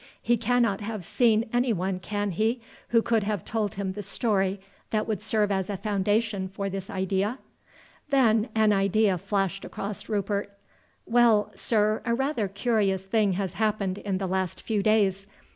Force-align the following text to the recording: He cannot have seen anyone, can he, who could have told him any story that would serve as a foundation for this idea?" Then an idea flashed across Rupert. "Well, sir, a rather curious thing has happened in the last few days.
He 0.19 0.35
cannot 0.35 0.81
have 0.81 1.05
seen 1.05 1.47
anyone, 1.53 1.99
can 1.99 2.31
he, 2.31 2.59
who 2.87 3.03
could 3.03 3.21
have 3.21 3.45
told 3.45 3.75
him 3.75 3.93
any 3.95 4.01
story 4.01 4.59
that 4.89 5.07
would 5.07 5.21
serve 5.21 5.51
as 5.51 5.69
a 5.69 5.77
foundation 5.77 6.47
for 6.47 6.71
this 6.71 6.89
idea?" 6.89 7.37
Then 8.09 8.49
an 8.55 8.73
idea 8.73 9.19
flashed 9.19 9.63
across 9.63 10.09
Rupert. 10.09 10.57
"Well, 11.05 11.51
sir, 11.53 12.01
a 12.03 12.15
rather 12.15 12.47
curious 12.47 13.05
thing 13.05 13.33
has 13.33 13.53
happened 13.53 13.99
in 13.99 14.17
the 14.17 14.25
last 14.25 14.63
few 14.63 14.81
days. 14.81 15.27